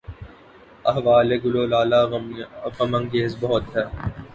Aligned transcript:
احوال 0.85 1.29
گل 1.43 1.55
و 1.57 1.63
لالہ 1.71 2.01
غم 2.75 2.91
انگیز 2.97 3.31
بہت 3.41 3.65
ہے 3.75 3.83